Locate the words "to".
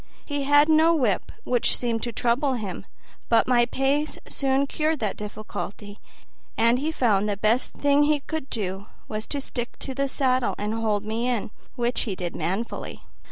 2.01-2.11, 9.27-9.39, 9.77-9.93